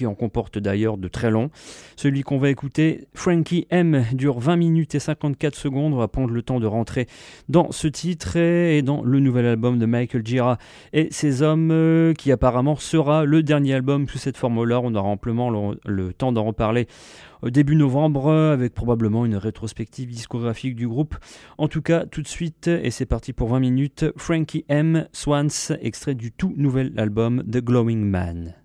qui 0.00 0.06
en 0.06 0.14
comporte 0.14 0.56
d'ailleurs 0.56 0.96
de 0.96 1.08
très 1.08 1.30
longs. 1.30 1.50
Celui 1.94 2.22
qu'on 2.22 2.38
va 2.38 2.48
écouter, 2.48 3.06
Frankie 3.12 3.66
M, 3.68 4.06
dure 4.14 4.40
20 4.40 4.56
minutes 4.56 4.94
et 4.94 4.98
54 4.98 5.54
secondes. 5.54 5.92
On 5.92 5.98
va 5.98 6.08
prendre 6.08 6.32
le 6.32 6.40
temps 6.40 6.58
de 6.58 6.66
rentrer 6.66 7.06
dans 7.50 7.70
ce 7.70 7.86
titre 7.86 8.38
et 8.38 8.80
dans 8.80 9.02
le 9.02 9.20
nouvel 9.20 9.44
album 9.44 9.78
de 9.78 9.84
Michael 9.84 10.24
Gira 10.24 10.56
et 10.94 11.08
ses 11.10 11.42
hommes, 11.42 11.70
euh, 11.70 12.14
qui 12.14 12.32
apparemment 12.32 12.76
sera 12.76 13.26
le 13.26 13.42
dernier 13.42 13.74
album 13.74 14.08
sous 14.08 14.16
cette 14.16 14.38
forme-là. 14.38 14.80
On 14.82 14.94
aura 14.94 15.10
amplement 15.10 15.50
le, 15.50 16.14
temps 16.14 16.32
d'en 16.32 16.44
reparler 16.44 16.86
début 17.42 17.76
novembre 17.76 18.32
avec 18.32 18.72
probablement 18.72 19.26
une 19.26 19.36
rétrospective 19.36 20.08
discographique 20.08 20.76
du 20.76 20.88
groupe. 20.88 21.16
En 21.58 21.68
tout 21.68 21.82
cas, 21.82 22.06
tout 22.06 22.22
de 22.22 22.28
suite, 22.28 22.68
et 22.68 22.90
c'est 22.90 23.04
parti 23.04 23.34
pour 23.34 23.48
20 23.48 23.60
minutes, 23.60 24.06
Frankie 24.16 24.64
M, 24.70 25.08
Swans, 25.12 25.48
extrait 25.82 26.14
du 26.14 26.32
tout 26.32 26.54
nouvel 26.56 26.94
album 26.96 27.42
The 27.50 27.58
Glowing 27.58 28.02
Man. 28.02 28.59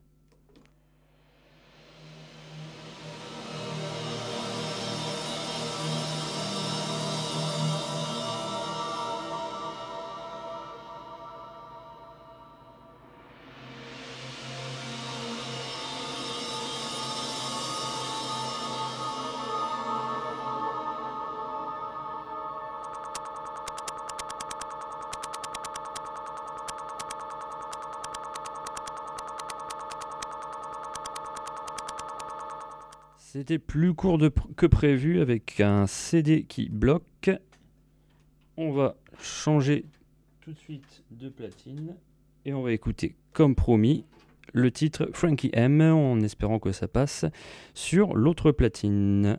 Plus 33.68 33.94
court 33.94 34.20
que 34.58 34.66
prévu 34.66 35.22
avec 35.22 35.60
un 35.60 35.86
CD 35.86 36.44
qui 36.44 36.68
bloque. 36.68 37.30
On 38.58 38.72
va 38.72 38.96
changer 39.20 39.86
tout 40.42 40.52
de 40.52 40.58
suite 40.58 41.04
de 41.12 41.30
platine 41.30 41.96
et 42.46 42.54
on 42.54 42.64
va 42.64 42.72
écouter 42.72 43.16
comme 43.34 43.54
promis 43.54 44.06
le 44.54 44.72
titre 44.72 45.10
Frankie 45.14 45.52
M 45.54 45.80
en 45.82 46.20
espérant 46.22 46.58
que 46.58 46.72
ça 46.72 46.88
passe 46.88 47.26
sur 47.76 48.16
l'autre 48.16 48.52
platine. 48.52 49.38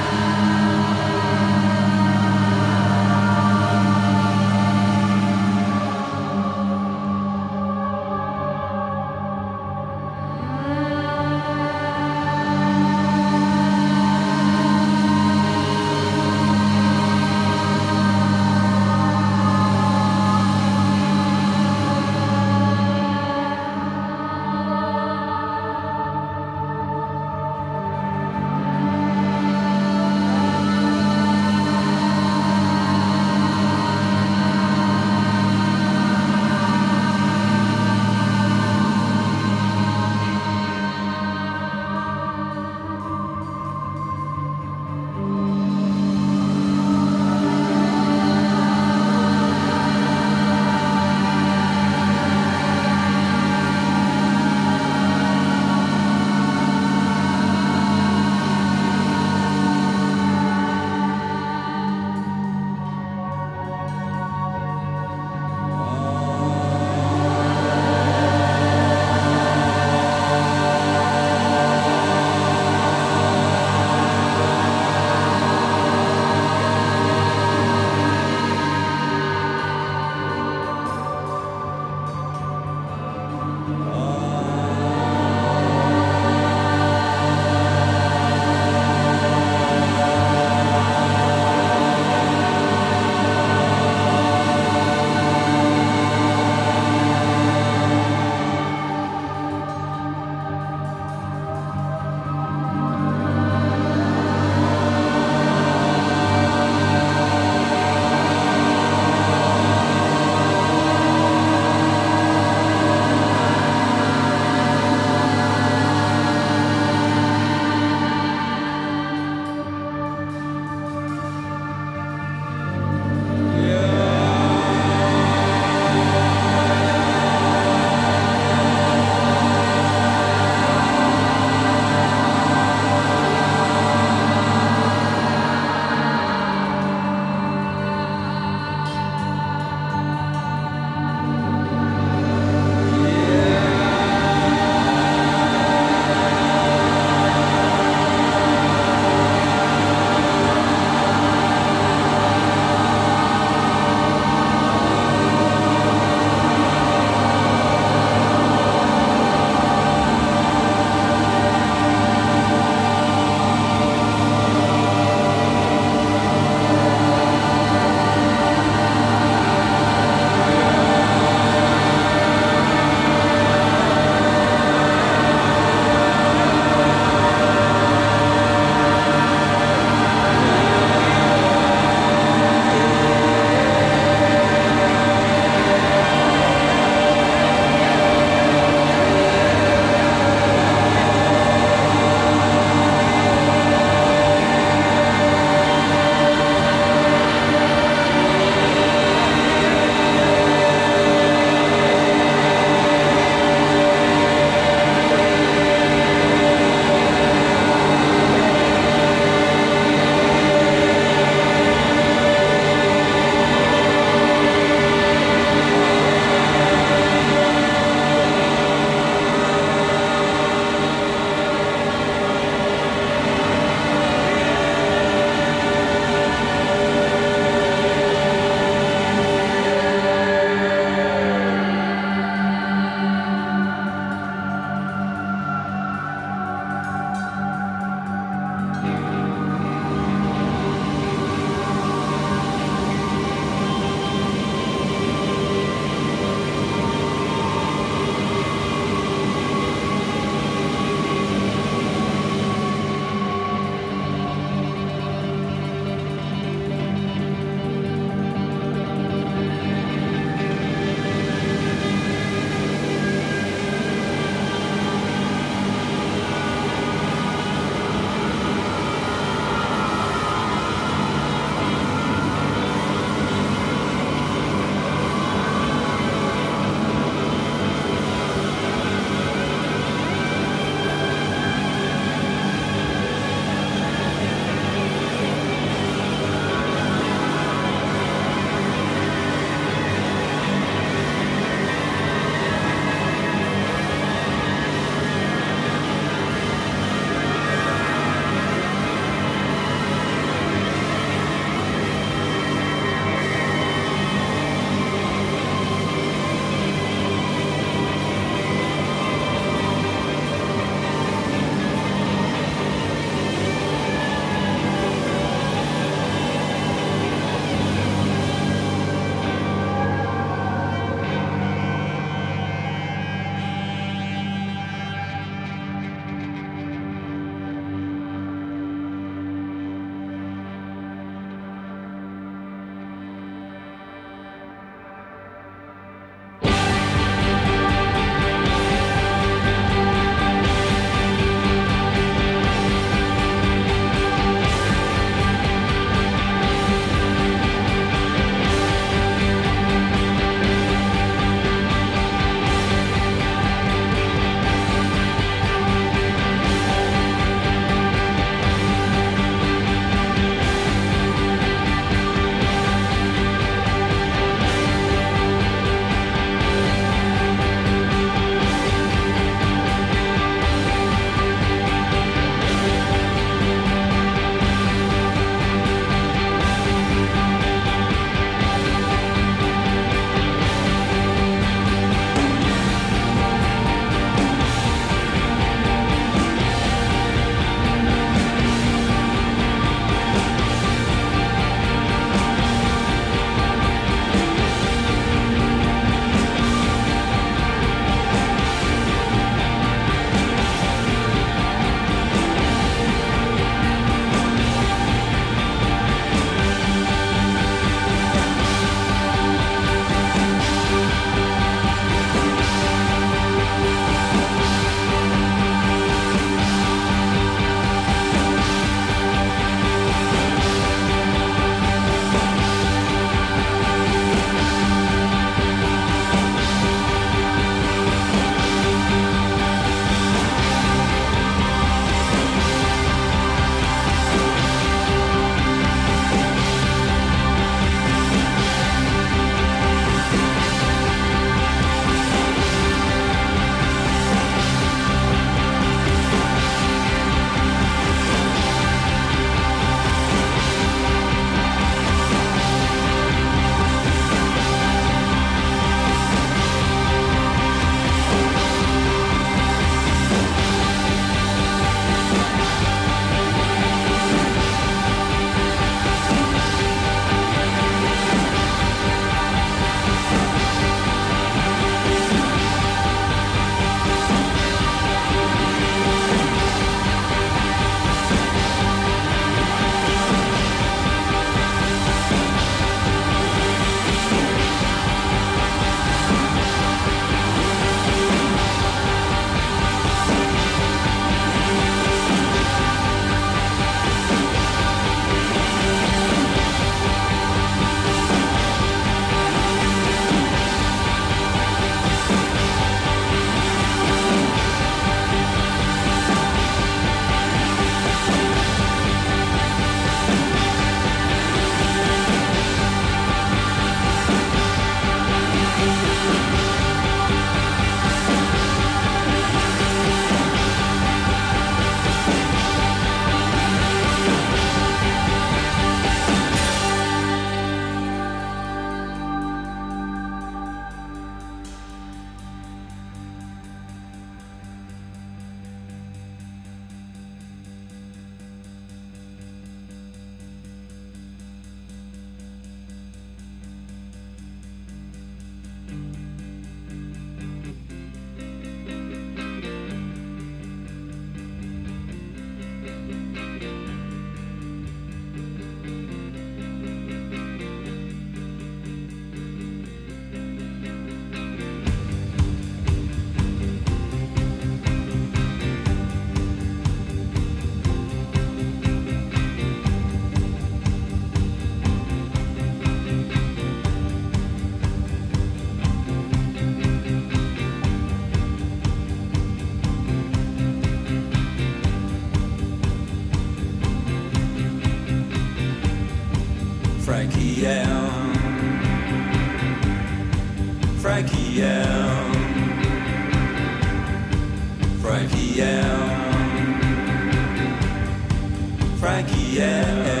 Frankie 598.81 599.37
M. 599.39 600.00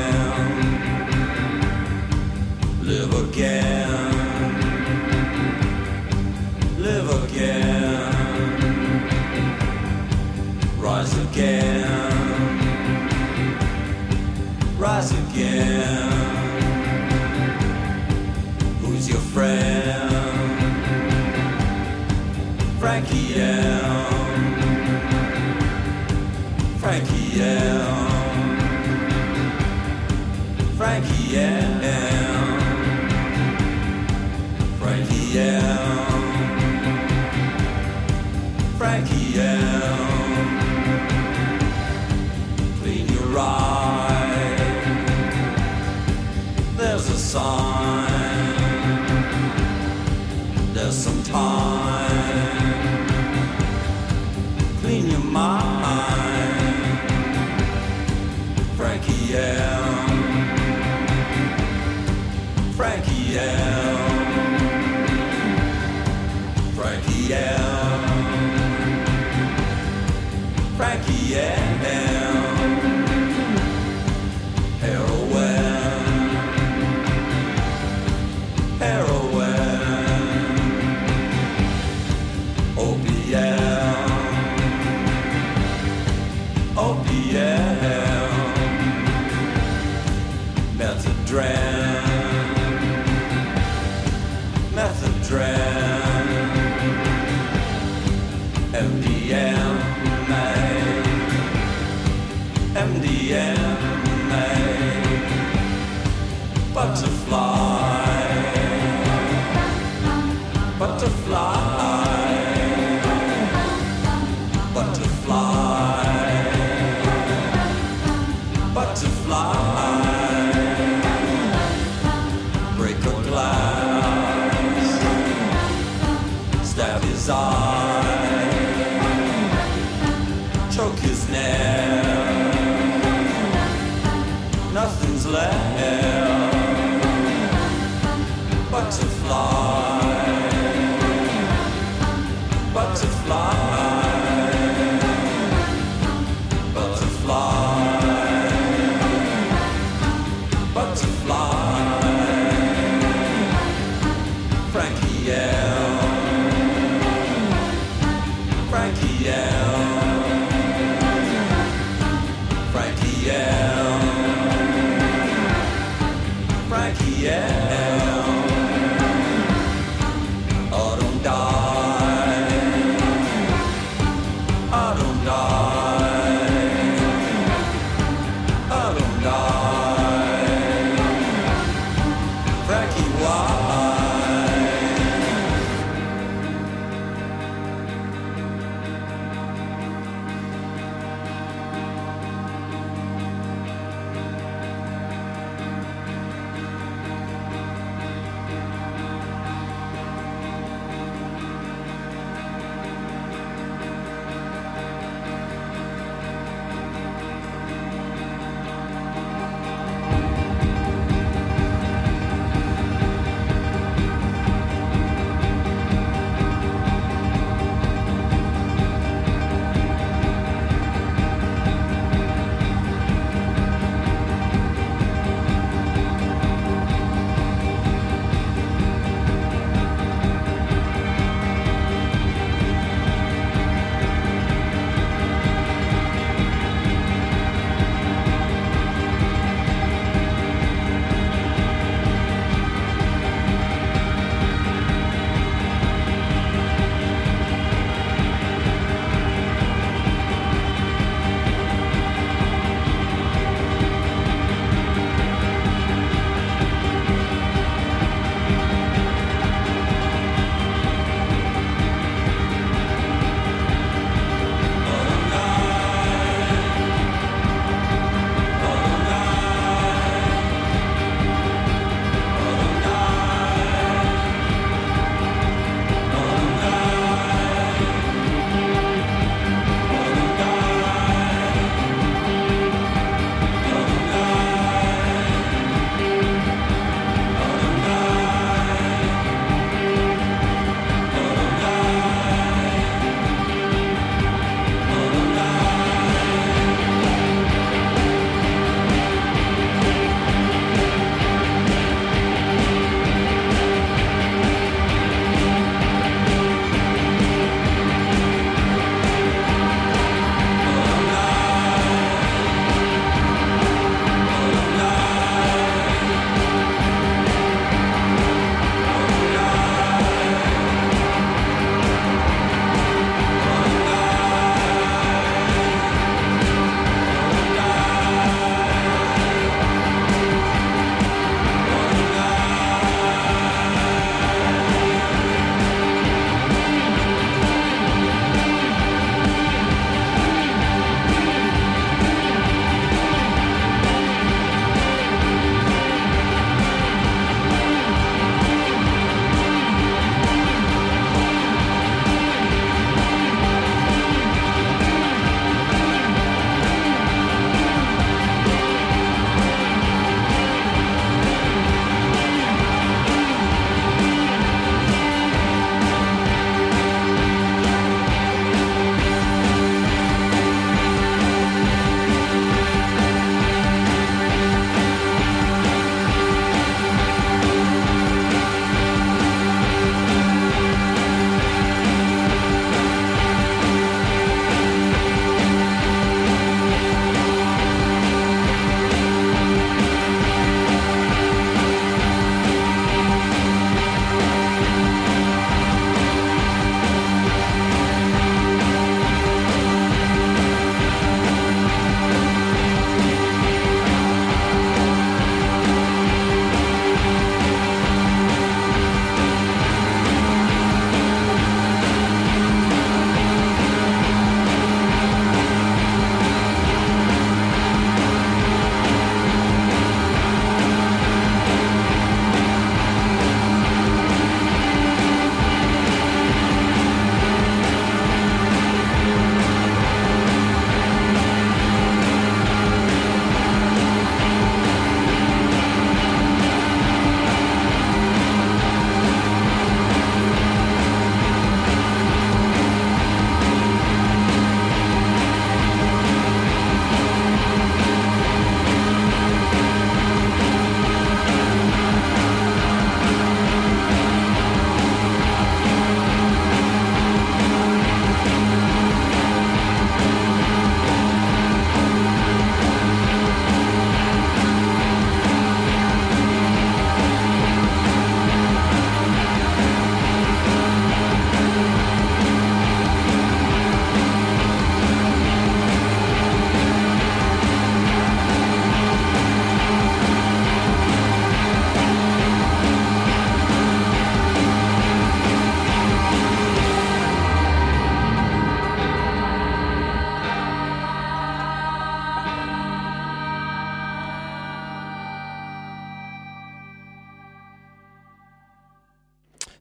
Frankie 167.21 167.60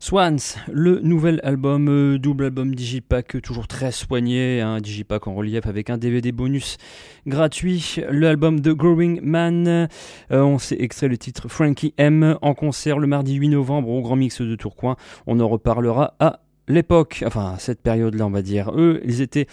Swans, 0.03 0.57
le 0.73 0.99
nouvel 1.01 1.41
album, 1.43 1.89
euh, 1.91 2.19
double 2.19 2.47
album 2.47 2.75
Digipack, 2.75 3.37
euh, 3.37 3.41
toujours 3.43 3.69
très 3.69 3.93
soigné, 3.93 4.63
un 4.63 4.81
Digipack 4.81 5.27
en 5.27 5.35
relief 5.35 5.67
avec 5.67 5.91
un 5.91 5.99
DVD 5.99 6.33
bonus 6.33 6.79
gratuit. 7.27 7.97
Le 8.11 8.27
album 8.27 8.63
The 8.63 8.71
Growing 8.71 9.21
Man, 9.23 9.69
euh, 9.69 9.87
on 10.31 10.59
s'est 10.59 10.79
extrait 10.81 11.09
le 11.09 11.19
titre 11.19 11.49
Frankie 11.49 11.93
M 11.99 12.39
en 12.41 12.55
concert 12.55 12.99
le 12.99 13.07
mardi 13.07 13.35
8 13.35 13.51
novembre 13.51 13.91
au 13.91 14.01
Grand 14.01 14.17
Mix 14.17 14.41
de 14.41 14.57
Tourcoing. 14.57 14.97
On 15.27 15.39
en 15.39 15.47
reparlera 15.47 16.15
à 16.19 16.41
l'époque, 16.69 17.25
enfin 17.27 17.57
cette 17.59 17.83
période-là 17.83 18.27
on 18.27 18.31
va 18.31 18.43
dire. 18.43 18.71
Eux, 18.77 19.01
ils 19.05 19.21
étaient 19.21 19.47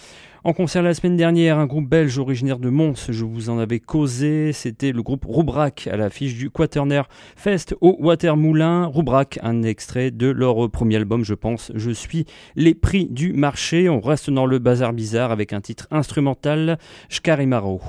en 0.44 0.52
concert 0.52 0.82
la 0.82 0.94
semaine 0.94 1.16
dernière, 1.16 1.58
un 1.58 1.66
groupe 1.66 1.88
belge 1.88 2.16
originaire 2.18 2.58
de 2.58 2.70
Mons, 2.70 3.10
je 3.10 3.24
vous 3.24 3.50
en 3.50 3.58
avais 3.58 3.80
causé, 3.80 4.52
c'était 4.52 4.92
le 4.92 5.02
groupe 5.02 5.24
Roubrac 5.24 5.88
à 5.88 5.96
l'affiche 5.96 6.36
du 6.36 6.48
Quaternaire 6.48 7.08
Fest 7.36 7.74
au 7.80 7.96
Watermoulin. 7.98 8.86
Roubrac, 8.86 9.38
un 9.42 9.62
extrait 9.62 10.10
de 10.10 10.28
leur 10.28 10.70
premier 10.70 10.96
album, 10.96 11.24
je 11.24 11.34
pense, 11.34 11.72
Je 11.74 11.90
suis 11.90 12.24
les 12.54 12.74
prix 12.74 13.08
du 13.10 13.32
marché. 13.32 13.88
On 13.88 14.00
reste 14.00 14.30
dans 14.30 14.46
le 14.46 14.58
bazar 14.58 14.92
bizarre 14.92 15.32
avec 15.32 15.52
un 15.52 15.60
titre 15.60 15.86
instrumental, 15.90 16.78
Shkarimaro. 17.08 17.82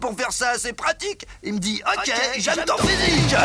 Pour 0.00 0.16
faire 0.16 0.32
ça, 0.32 0.54
c'est 0.58 0.72
pratique. 0.72 1.26
Il 1.42 1.54
me 1.54 1.58
dit, 1.58 1.80
ok, 1.86 2.12
j'aime 2.38 2.64
ton 2.66 2.78
physique. 2.78 3.36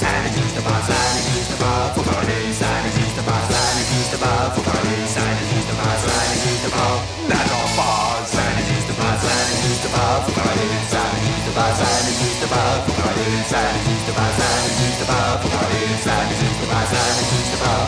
Ça 0.00 0.08
n'existe 0.24 0.60
pas, 0.64 0.80
ça 0.88 0.98
n'existe 1.14 1.54
pas, 1.60 1.92
faut 1.94 2.02
parler, 2.02 2.42
ça 2.58 2.66
n'existe 2.82 3.22
pas, 3.22 3.40
ça 3.52 3.60
n'existe 3.76 4.16
pas, 4.18 4.50
faut 4.56 4.62
parler, 4.62 5.00
ça 5.06 5.20
n'existe 5.20 5.72
pas, 5.78 5.94
ça 6.02 6.12
n'existe 6.32 6.68
pas. 6.72 6.94
N'attends 7.28 7.68
pas, 7.76 8.18
ça 8.26 8.42
n'existe 8.56 8.92
pas, 8.98 9.14
ça 9.22 9.32
n'existe 9.46 9.88
pas, 9.92 10.12
faut 10.26 10.32
parler, 10.32 10.72
ça 10.90 11.02
n'existe 11.12 11.50
pas, 11.54 11.70
ça 11.78 11.88
n'existe 12.02 12.46
pas, 12.48 12.70
faut 12.82 12.96
parler, 12.98 13.30
ça 13.46 13.60
n'existe 13.76 14.10
pas, 14.16 14.30
ça 14.34 14.48
n'existe 14.64 15.04
pas, 15.06 15.28
faut 15.38 15.52
parler, 15.52 15.86
ça 16.02 16.14
n'existe 16.26 16.64
pas, 16.66 16.84
ça 16.90 17.00
n'existe 17.14 17.56
pas. 17.62 17.81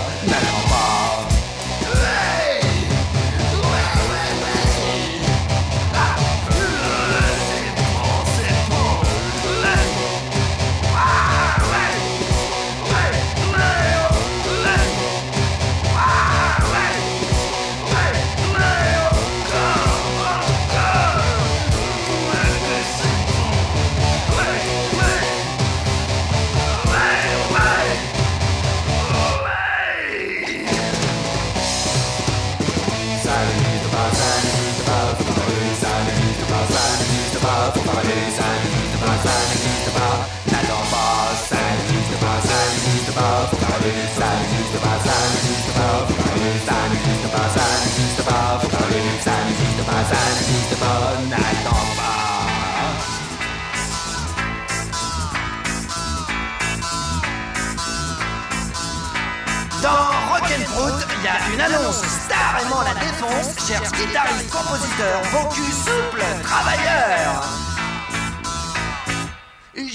Dans 59.83 59.91
Rock'n'Prout, 60.33 61.07
il 61.19 61.25
y 61.25 61.29
a 61.29 61.55
une 61.55 61.61
annonce. 61.61 62.03
Star 62.03 62.59
aimant 62.63 62.83
la 62.83 62.95
défonce 62.95 63.69
cherche 63.69 63.93
guitariste, 63.93 64.51
compositeur, 64.51 65.21
bon 65.33 65.49
cul 65.51 65.71
souple, 65.71 66.25
travailleur. 66.43 67.64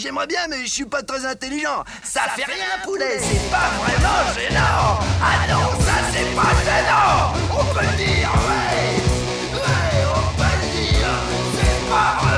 J'aimerais 0.01 0.27
bien, 0.27 0.47
mais 0.49 0.65
je 0.65 0.71
suis 0.71 0.85
pas 0.85 1.03
très 1.03 1.25
intelligent. 1.25 1.83
Ça 2.03 2.21
fait 2.33 2.45
rien, 2.45 2.81
poulet, 2.85 3.19
c'est 3.19 3.51
pas 3.51 3.69
vraiment 3.83 4.33
gênant. 4.33 4.97
Ah 5.21 5.45
non, 5.49 5.77
ça 5.81 5.91
c'est 6.13 6.33
pas 6.33 6.53
gênant. 6.63 7.33
On 7.51 7.65
peut 7.73 7.81
le 7.81 7.97
dire, 7.97 8.31
ouais. 8.47 9.03
Ouais, 9.55 10.05
on 10.15 10.37
peut 10.37 10.55
le 10.61 10.67
dire. 10.71 11.13
C'est 11.53 11.89
pas 11.89 12.28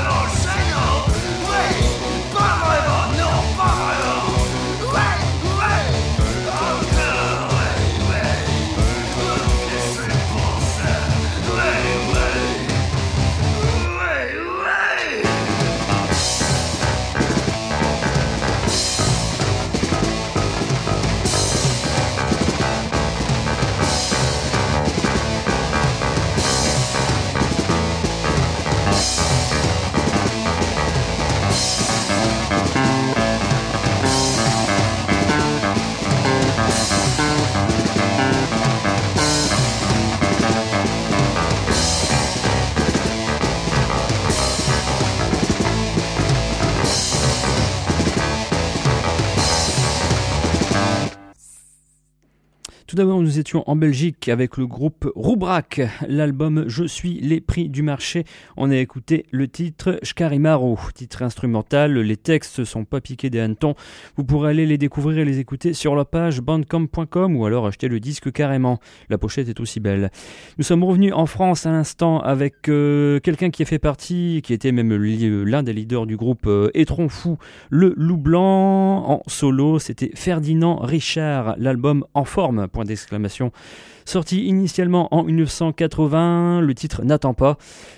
Tout 52.92 52.96
d'abord, 52.96 53.22
nous 53.22 53.38
étions 53.38 53.64
en 53.70 53.74
Belgique 53.74 54.28
avec 54.28 54.58
le 54.58 54.66
groupe 54.66 55.10
Roubrac. 55.14 55.80
L'album 56.06 56.64
Je 56.66 56.84
suis 56.84 57.14
les 57.22 57.40
prix 57.40 57.70
du 57.70 57.80
marché. 57.80 58.24
On 58.58 58.70
a 58.70 58.76
écouté 58.76 59.24
le 59.30 59.48
titre 59.48 59.98
Shkarimaro, 60.02 60.78
titre 60.94 61.22
instrumental. 61.22 61.96
Les 61.98 62.18
textes 62.18 62.64
sont 62.64 62.84
pas 62.84 63.00
piqués 63.00 63.30
des 63.30 63.40
hannetons. 63.40 63.76
Vous 64.18 64.24
pourrez 64.24 64.50
aller 64.50 64.66
les 64.66 64.76
découvrir 64.76 65.20
et 65.20 65.24
les 65.24 65.38
écouter 65.38 65.72
sur 65.72 65.96
la 65.96 66.04
page 66.04 66.42
bandcamp.com 66.42 67.34
ou 67.34 67.46
alors 67.46 67.66
acheter 67.66 67.88
le 67.88 67.98
disque 67.98 68.30
carrément. 68.30 68.78
La 69.08 69.16
pochette 69.16 69.48
est 69.48 69.60
aussi 69.60 69.80
belle. 69.80 70.10
Nous 70.58 70.64
sommes 70.64 70.84
revenus 70.84 71.14
en 71.14 71.24
France 71.24 71.64
à 71.64 71.72
l'instant 71.72 72.20
avec 72.20 72.68
euh, 72.68 73.20
quelqu'un 73.20 73.48
qui 73.48 73.62
a 73.62 73.64
fait 73.64 73.78
partie, 73.78 74.42
qui 74.44 74.52
était 74.52 74.70
même 74.70 74.94
l'un 74.94 75.62
des 75.62 75.72
leaders 75.72 76.04
du 76.04 76.18
groupe 76.18 76.46
euh, 76.46 76.70
Étron 76.74 77.08
le 77.70 77.94
Loup 77.96 78.18
Blanc 78.18 79.02
en 79.08 79.22
solo. 79.28 79.78
C'était 79.78 80.10
Ferdinand 80.14 80.76
Richard, 80.76 81.54
l'album 81.56 82.04
En 82.12 82.26
forme, 82.26 82.68
d'exclamation. 82.84 83.52
Sorti 84.04 84.44
initialement 84.46 85.14
en 85.14 85.22
1980, 85.22 86.60
le 86.60 86.74
titre 86.74 87.04
n'attend 87.04 87.34
pas. 87.34 87.56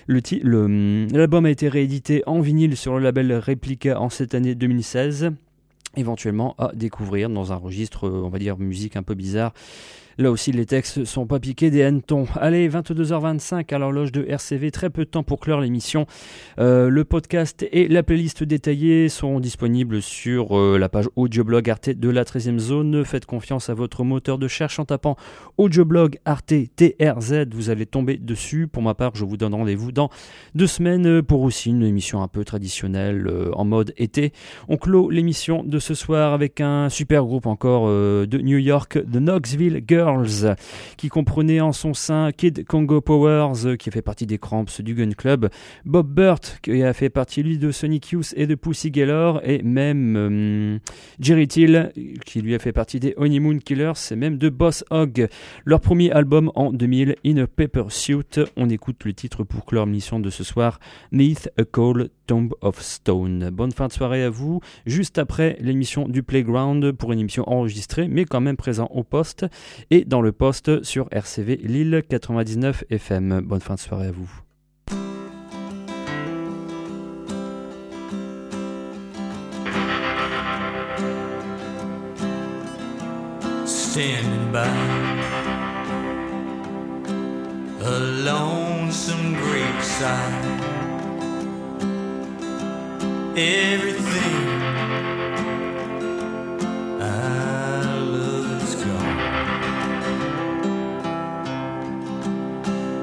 Hum, 0.09 1.09
L'album 1.13 1.47
a 1.47 1.51
été 1.51 1.69
réédité 1.69 2.23
en 2.27 2.41
vinyle 2.41 2.77
sur 2.77 2.95
le 2.95 3.01
label 3.01 3.33
Replica 3.35 4.01
en 4.01 4.11
cette 4.11 4.35
année 4.35 4.55
2016 4.55 5.33
éventuellement 5.97 6.55
à 6.59 6.73
découvrir 6.75 7.31
dans 7.31 7.53
un 7.53 7.57
registre, 7.57 8.09
euh, 8.09 8.23
on 8.25 8.29
va 8.29 8.39
dire, 8.39 8.59
musique 8.59 8.97
un 8.97 9.03
peu 9.03 9.15
bizarre. 9.15 9.53
Là 10.17 10.31
aussi, 10.31 10.53
les 10.53 10.65
textes 10.65 11.05
sont 11.05 11.27
pas 11.27 11.41
piqués 11.41 11.71
des 11.71 11.83
hannetons. 11.83 12.27
Allez, 12.37 12.69
22h25 12.69 13.75
à 13.75 13.79
l'horloge 13.79 14.13
de 14.13 14.25
RCV, 14.29 14.71
très 14.71 14.89
peu 14.89 15.05
de 15.05 15.11
temps 15.11 15.25
pour 15.25 15.41
clore 15.41 15.61
l'émission. 15.61 16.07
Euh, 16.61 16.89
le 16.89 17.05
podcast 17.05 17.67
et 17.73 17.89
la 17.89 18.05
playlist 18.05 18.45
détaillée 18.45 19.09
sont 19.09 19.41
disponibles 19.41 20.01
sur 20.01 20.57
euh, 20.57 20.79
la 20.79 20.89
page 20.89 21.09
audioblog 21.17 21.69
Arte 21.69 21.91
de 21.91 22.09
la 22.09 22.23
13e 22.23 22.59
zone. 22.59 23.05
Faites 23.05 23.27
confiance 23.27 23.71
à 23.71 23.75
votre 23.75 24.05
moteur 24.05 24.39
de 24.39 24.45
recherche 24.45 24.79
en 24.79 24.85
tapant 24.85 25.17
audioblog 25.59 26.19
Arte. 26.25 26.55
Vous 27.53 27.71
allez 27.71 27.87
tomber 27.87 28.17
dessus. 28.17 28.69
Pour 28.69 28.83
ma 28.83 28.95
part, 28.95 29.13
je 29.15 29.25
vous 29.25 29.37
donne 29.37 29.55
rendez-vous 29.55 29.91
dans 29.91 30.11
deux 30.55 30.69
semaines 30.69 31.23
pour 31.23 31.43
aussi 31.43 31.71
une 31.71 31.83
émission 31.83 32.23
un 32.23 32.29
peu 32.29 32.45
traditionnelle 32.45 33.27
euh, 33.27 33.51
en 33.55 33.65
mode 33.65 33.93
été. 33.97 34.33
On 34.69 34.77
clôt 34.77 35.11
l'émission 35.11 35.65
de 35.65 35.81
ce 35.81 35.95
soir 35.95 36.35
avec 36.35 36.61
un 36.61 36.89
super 36.89 37.25
groupe 37.25 37.47
encore 37.47 37.89
de 37.89 38.39
New 38.39 38.59
York, 38.59 38.99
The 39.11 39.17
Knoxville 39.17 39.83
Girls, 39.87 40.04
qui 40.97 41.09
comprenait 41.09 41.61
en 41.61 41.73
son 41.73 41.95
sein 41.95 42.31
Kid 42.33 42.67
Congo 42.67 43.01
Powers, 43.01 43.67
euh, 43.67 43.77
qui 43.77 43.91
fait 43.91 44.03
partie 44.03 44.27
des 44.27 44.39
Cramps 44.39 44.81
du 44.81 44.95
Gun 44.95 45.11
Club, 45.11 45.49
Bob 45.85 46.09
Burt, 46.09 46.59
qui 46.63 46.83
a 46.83 46.93
fait 46.93 47.11
partie 47.11 47.43
lui 47.43 47.59
de 47.59 47.71
Sonic 47.71 48.11
Youth 48.11 48.35
et 48.37 48.47
de 48.47 48.55
Pussy 48.55 48.91
Galore, 48.91 49.41
et 49.45 49.63
même 49.63 50.17
euh, 50.17 50.79
Jerry 51.21 51.49
Till, 51.49 51.93
qui 52.25 52.41
lui 52.41 52.55
a 52.55 52.59
fait 52.59 52.73
partie 52.73 53.01
des 53.01 53.15
Honeymoon 53.17 53.59
Killers, 53.59 53.93
et 54.11 54.17
même 54.17 54.39
de 54.39 54.49
Boss 54.49 54.85
Hog. 54.91 55.29
Leur 55.65 55.81
premier 55.81 56.11
album 56.11 56.51
en 56.55 56.73
2000, 56.73 57.17
In 57.27 57.37
a 57.39 57.47
Paper 57.47 57.85
Suit. 57.89 58.41
On 58.57 58.69
écoute 58.71 59.05
le 59.05 59.13
titre 59.13 59.45
pour 59.45 59.65
clore 59.65 59.87
l'émission 59.87 60.21
de 60.21 60.31
ce 60.31 60.45
soir, 60.45 60.81
Neath 61.13 61.49
a 61.59 61.65
Cold 61.65 62.11
Tomb 62.27 62.55
of 62.61 62.81
Stone. 62.81 63.51
Bonne 63.53 63.73
fin 63.73 63.89
de 63.89 63.93
soirée 63.93 64.23
à 64.23 64.31
vous. 64.31 64.61
Juste 64.87 65.19
après 65.19 65.57
l'émission 65.61 66.09
du 66.09 66.23
Playground 66.23 66.93
pour 66.93 67.13
une 67.13 67.21
émission 67.21 67.49
enregistrée, 67.49 68.09
mais 68.09 68.25
quand 68.25 68.41
même 68.41 68.57
présent 68.57 68.89
au 68.93 69.03
poste 69.03 69.47
et 69.95 70.05
dans 70.05 70.21
le 70.21 70.33
poste 70.33 70.83
sur 70.83 71.07
RCV 71.13 71.55
Lille 71.63 72.03
99 72.09 72.83
FM. 72.91 73.43
Bonne 73.45 73.61
fin 73.61 73.75
de 73.75 73.79
soirée 73.79 74.09
à 74.09 74.11
vous. 74.11 74.29
Standing 83.65 84.51
by 84.51 84.67
a 87.85 87.99
lonesome 88.25 89.35
graveside, 89.35 90.61
everything. 93.37 94.84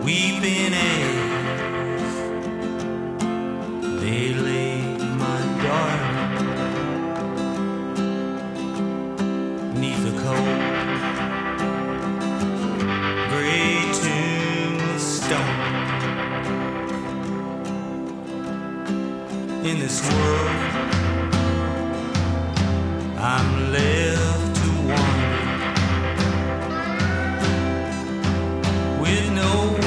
weeping 0.04 0.74
as 0.74 2.16
they 4.02 4.34
lay 4.34 4.82
my 5.24 5.42
darling 5.64 6.08
neath 9.80 10.06
a 10.08 10.14
cold 10.24 10.60
gray 13.30 13.74
tombstone. 14.02 15.60
In 19.64 19.76
this 19.80 19.98
world, 20.10 20.52
I'm 23.20 23.72
left. 23.72 24.42
with 29.02 29.32
no 29.32 29.81